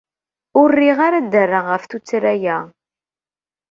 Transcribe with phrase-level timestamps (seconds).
[0.59, 2.57] Ur riɣ ara ad d-rreɣ ɣef tuttra-a.